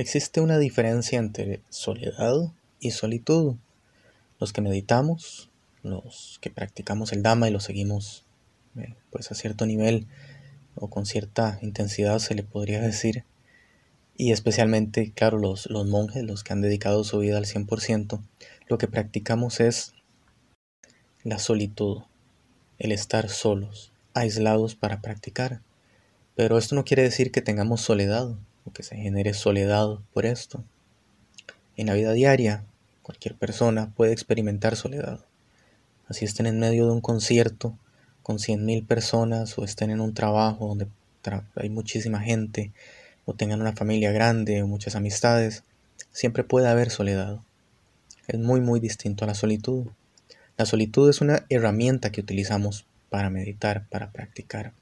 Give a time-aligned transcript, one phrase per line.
[0.00, 3.56] Existe una diferencia entre soledad y solitud.
[4.38, 5.50] Los que meditamos,
[5.82, 8.24] los que practicamos el Dhamma y lo seguimos
[8.78, 10.06] eh, pues a cierto nivel
[10.74, 13.24] o con cierta intensidad se le podría decir,
[14.16, 18.22] y especialmente, claro, los, los monjes, los que han dedicado su vida al 100%,
[18.68, 19.92] lo que practicamos es
[21.24, 22.04] la solitud,
[22.78, 25.60] el estar solos, aislados para practicar.
[26.36, 28.34] Pero esto no quiere decir que tengamos soledad
[28.64, 30.62] o que se genere soledad por esto.
[31.76, 32.64] En la vida diaria,
[33.02, 35.20] cualquier persona puede experimentar soledad.
[36.08, 37.76] Así estén en medio de un concierto
[38.22, 40.86] con 100.000 personas o estén en un trabajo donde
[41.54, 42.72] hay muchísima gente
[43.24, 45.64] o tengan una familia grande o muchas amistades,
[46.12, 47.40] siempre puede haber soledad.
[48.26, 49.86] Es muy muy distinto a la solitud.
[50.56, 54.72] La solitud es una herramienta que utilizamos para meditar, para practicar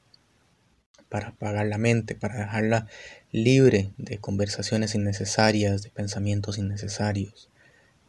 [1.09, 2.87] para apagar la mente, para dejarla
[3.33, 7.51] libre de conversaciones innecesarias, de pensamientos innecesarios,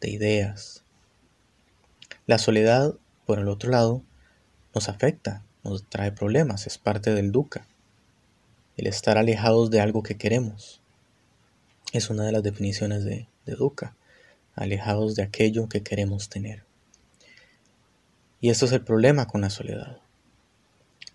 [0.01, 0.83] de ideas.
[2.25, 2.95] La soledad,
[3.25, 4.03] por el otro lado,
[4.73, 7.67] nos afecta, nos trae problemas, es parte del dukkha.
[8.77, 10.81] El estar alejados de algo que queremos
[11.91, 13.95] es una de las definiciones de, de dukkha,
[14.55, 16.63] alejados de aquello que queremos tener.
[18.41, 19.99] Y esto es el problema con la soledad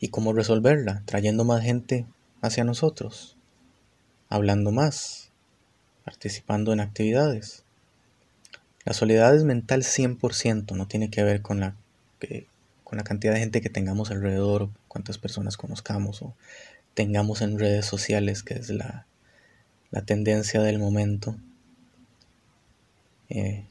[0.05, 2.05] y cómo resolverla, trayendo más gente
[2.43, 3.39] hacia nosotros,
[4.29, 5.31] hablando más,
[6.05, 7.65] participando en actividades.
[8.85, 11.75] La soledad es mental 100%, no tiene que ver con la,
[12.85, 16.35] con la cantidad de gente que tengamos alrededor, cuántas personas conozcamos o
[16.93, 19.07] tengamos en redes sociales, que es la,
[19.91, 21.35] la tendencia del momento.
[23.31, 23.67] Eh,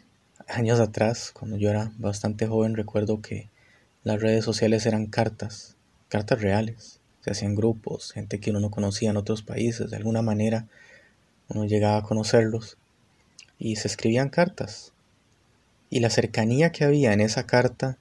[0.48, 3.52] años atrás, cuando yo era bastante joven, recuerdo que
[4.04, 5.78] las redes sociales eran cartas
[6.14, 7.00] cartas reales.
[7.22, 9.90] Se hacían grupos, gente que uno no conocía en otros países.
[9.90, 10.68] De alguna manera
[11.48, 12.78] uno llegaba a conocerlos
[13.58, 14.94] y se escribían cartas.
[15.90, 17.98] Y la cercanía que había en esa carta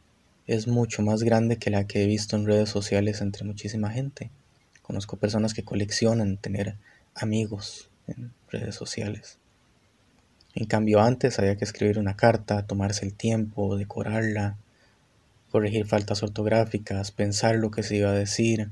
[0.47, 4.31] es mucho más grande que la que he visto en redes sociales entre muchísima gente.
[4.83, 6.77] Conozco personas que coleccionan tener
[7.15, 9.39] amigos en redes sociales.
[10.55, 14.59] En cambio antes había que escribir una carta, tomarse el tiempo, decorarla,
[15.53, 18.71] corregir faltas ortográficas, pensar lo que se iba a decir,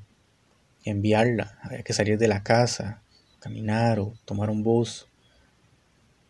[0.84, 3.02] enviarla, había que salir de la casa,
[3.38, 5.06] caminar o tomar un bus,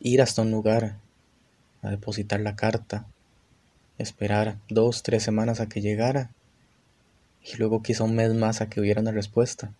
[0.01, 0.97] ir hasta un lugar
[1.83, 3.07] a depositar la carta,
[3.97, 6.31] esperar dos, tres semanas a que llegara
[7.43, 9.73] y luego quizá un mes más a que hubiera una respuesta.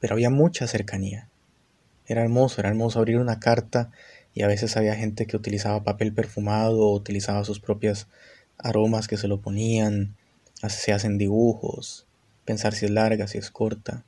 [0.00, 1.28] Pero había mucha cercanía.
[2.06, 3.90] Era hermoso, era hermoso abrir una carta
[4.32, 8.08] y a veces había gente que utilizaba papel perfumado o utilizaba sus propias
[8.62, 10.14] aromas que se lo ponían,
[10.68, 12.06] se hacen dibujos,
[12.44, 14.04] pensar si es larga, si es corta.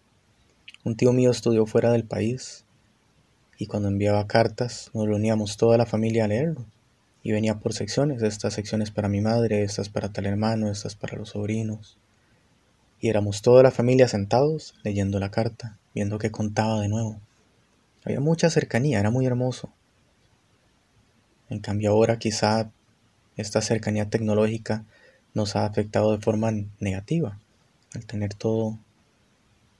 [0.85, 2.65] Un tío mío estudió fuera del país
[3.59, 6.67] y cuando enviaba cartas nos reuníamos toda la familia a leerlo
[7.23, 11.17] y venía por secciones, estas secciones para mi madre, estas para tal hermano, estas para
[11.17, 11.97] los sobrinos.
[13.01, 17.21] Y éramos toda la familia sentados leyendo la carta, viendo qué contaba de nuevo.
[18.05, 19.73] Había mucha cercanía, era muy hermoso.
[21.49, 22.71] En cambio ahora quizá
[23.37, 24.85] esta cercanía tecnológica
[25.35, 27.39] nos ha afectado de forma negativa.
[27.95, 28.79] Al tener todo,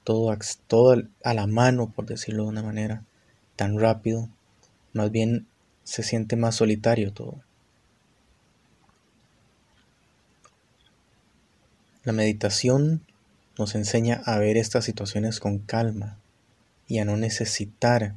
[0.03, 0.35] todo,
[0.67, 3.03] todo a la mano, por decirlo de una manera,
[3.55, 4.29] tan rápido,
[4.93, 5.47] más bien
[5.83, 7.41] se siente más solitario todo.
[12.03, 13.01] La meditación
[13.57, 16.17] nos enseña a ver estas situaciones con calma
[16.87, 18.15] y a no necesitar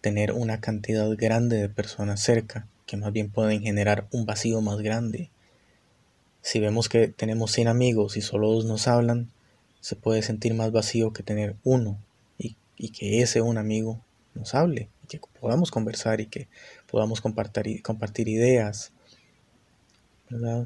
[0.00, 4.78] tener una cantidad grande de personas cerca que más bien pueden generar un vacío más
[4.78, 5.30] grande.
[6.42, 9.30] Si vemos que tenemos 100 amigos y solo dos nos hablan,
[9.80, 11.98] se puede sentir más vacío que tener uno
[12.36, 12.56] y,
[12.88, 14.00] que ese un amigo
[14.34, 16.48] nos hable y que podamos conversar y que
[16.90, 18.90] podamos compartir, ideas,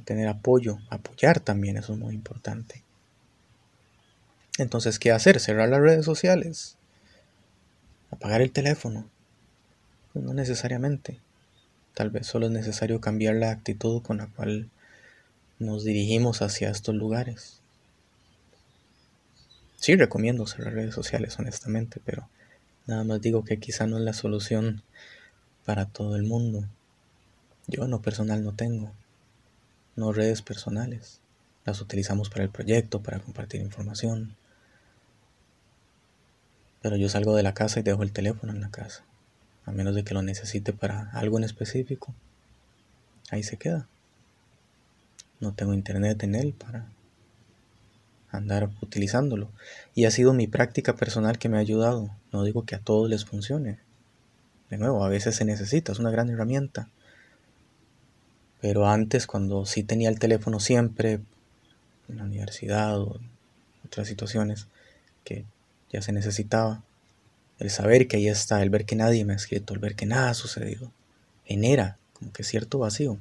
[0.07, 2.83] tener apoyo, apoyar también, eso es muy importante.
[4.57, 5.41] Entonces, ¿qué hacer?
[5.41, 6.79] ¿Cerrar las redes sociales?
[8.11, 9.11] ¿Apagar el teléfono?
[10.15, 11.21] No necesariamente.
[11.95, 14.69] Tal vez solo es necesario cambiar la actitud con la cual
[15.61, 17.61] nos dirigimos hacia estos lugares.
[19.77, 22.29] Sí, recomiendo usar las redes sociales, honestamente, pero
[22.87, 24.83] nada más digo que quizá no es la solución
[25.65, 26.65] para todo el mundo.
[27.69, 28.93] Yo no personal no tengo,
[29.95, 31.21] no redes personales.
[31.65, 34.35] Las utilizamos para el proyecto, para compartir información.
[36.83, 39.05] Pero yo salgo de la casa y dejo el teléfono en la casa
[39.65, 42.15] a menos de que lo necesite para algo en específico.
[43.31, 43.89] Ahí se queda.
[45.41, 46.87] No tengo internet en él para
[48.31, 49.51] andar utilizándolo.
[49.95, 52.11] Y ha sido mi práctica personal que me ha ayudado.
[52.33, 53.79] No digo que a todos les funcione.
[54.71, 56.89] De nuevo, a veces se necesita, es una gran herramienta.
[58.61, 61.21] Pero antes, cuando sí tenía el teléfono siempre,
[62.09, 63.21] en la universidad o
[63.85, 64.67] otras situaciones
[65.23, 65.45] que
[65.91, 66.83] ya se necesitaba,
[67.71, 70.31] saber que ahí está, el ver que nadie me ha escrito, el ver que nada
[70.31, 70.91] ha sucedido,
[71.45, 73.19] genera como que cierto vacío.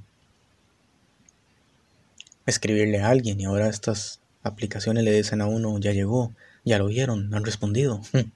[2.46, 6.34] Escribirle a alguien y ahora estas aplicaciones le dicen a uno, ya llegó,
[6.66, 8.02] ya lo vieron, no han respondido.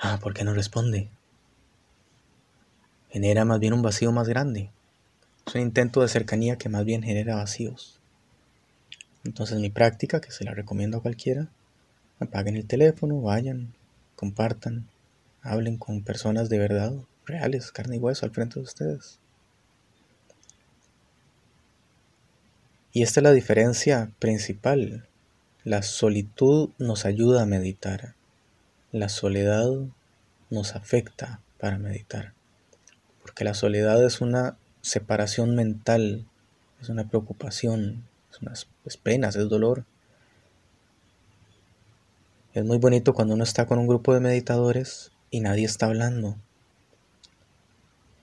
[0.00, 1.08] ah, ¿por qué no responde?
[3.10, 4.70] Genera más bien un vacío más grande.
[5.46, 7.98] Es un intento de cercanía que más bien genera vacíos.
[9.24, 11.48] Entonces mi práctica, que se la recomiendo a cualquiera,
[12.20, 13.72] apaguen el teléfono, vayan,
[14.22, 14.86] compartan,
[15.42, 16.94] hablen con personas de verdad,
[17.26, 19.18] reales, carne y hueso al frente de ustedes.
[22.92, 25.08] Y esta es la diferencia principal.
[25.64, 28.14] La solitud nos ayuda a meditar.
[28.92, 29.68] La soledad
[30.50, 32.32] nos afecta para meditar.
[33.22, 36.26] Porque la soledad es una separación mental,
[36.80, 38.68] es una preocupación, es unas
[39.02, 39.84] penas, es dolor.
[42.54, 46.36] Es muy bonito cuando uno está con un grupo de meditadores y nadie está hablando.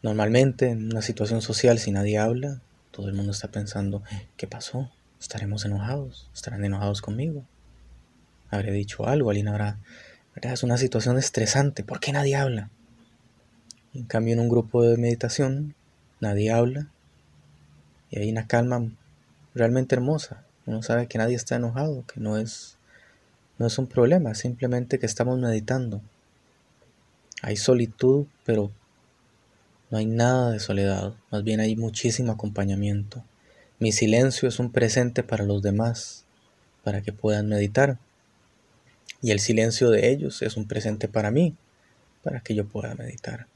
[0.04, 2.62] Normalmente en una situación social si nadie habla,
[2.92, 4.04] todo el mundo está pensando,
[4.38, 4.92] ¿qué pasó?
[5.20, 6.30] ¿Estaremos enojados?
[6.34, 7.44] ¿Estarán enojados conmigo?
[8.52, 9.30] ¿Habré dicho algo?
[9.32, 9.80] ¿Alguien habrá...
[10.36, 11.84] Es una situación estresante.
[11.84, 12.70] ¿Por qué nadie habla?
[13.94, 15.76] En cambio, en un grupo de meditación,
[16.20, 16.88] nadie habla
[18.12, 18.92] y hay una calma
[19.56, 20.46] realmente hermosa.
[20.66, 22.79] Uno sabe que nadie está enojado, que no es,
[23.60, 26.02] no es un problema, simplemente que estamos meditando.
[27.42, 28.72] Hay solitud, pero
[29.92, 33.24] no hay nada de soledad, más bien hay muchísimo acompañamiento.
[33.78, 36.26] Mi silencio es un presente para los demás,
[36.84, 37.98] para que puedan meditar.
[39.22, 41.56] Y el silencio de ellos es un presente para mí,
[42.24, 43.48] para que yo pueda meditar.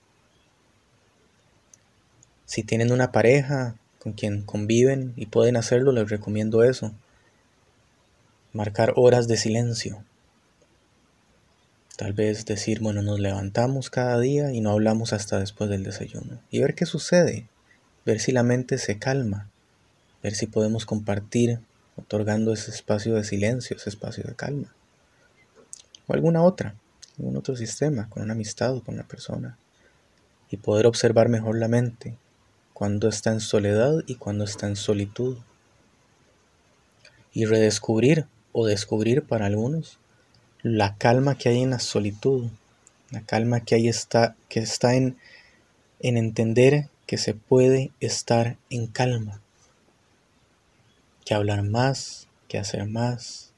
[2.46, 6.94] Si tienen una pareja con quien conviven y pueden hacerlo, les recomiendo eso.
[8.54, 10.04] Marcar horas de silencio.
[11.98, 16.40] Tal vez decir, bueno, nos levantamos cada día y no hablamos hasta después del desayuno.
[16.52, 17.48] Y ver qué sucede.
[18.06, 19.50] Ver si la mente se calma.
[20.22, 21.62] Ver si podemos compartir
[21.96, 24.72] otorgando ese espacio de silencio, ese espacio de calma.
[26.06, 26.76] O alguna otra,
[27.18, 29.58] algún otro sistema, con una amistad o con una persona.
[30.52, 32.18] Y poder observar mejor la mente,
[32.76, 35.40] cuando está en soledad y cuando está en solitud.
[37.34, 40.00] Y redescubrir o descubrir para algunos
[40.62, 42.50] la calma que hay en la solitud,
[43.12, 45.18] la calma que hay está, que está en,
[46.00, 49.42] en entender que se puede estar en calma,
[51.26, 53.52] que hablar más, que hacer más,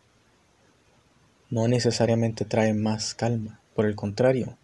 [1.51, 4.57] no necesariamente trae más calma, por el contrario,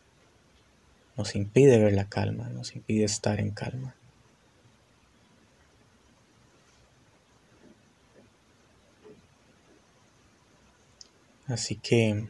[1.15, 3.95] nos impide ver la calma, nos impide estar en calma.
[11.51, 12.29] Así que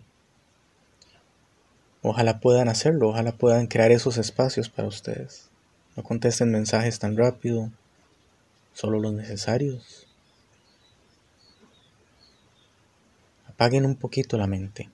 [2.01, 5.49] ojalá puedan hacerlo, ojalá puedan crear esos espacios para ustedes.
[5.95, 7.69] No contesten mensajes tan rápido,
[8.73, 10.07] solo los necesarios.
[13.47, 14.89] Apaguen un poquito la mente.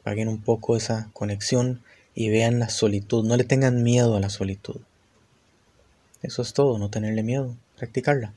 [0.00, 1.82] Apaguen un poco esa conexión
[2.14, 3.24] y vean la solitud.
[3.24, 4.82] No le tengan miedo a la solitud.
[6.20, 8.34] Eso es todo, no tenerle miedo, practicarla.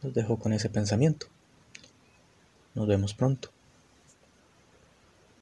[0.00, 1.33] Los dejo con ese pensamiento.
[2.74, 3.53] Nos vemos pronto.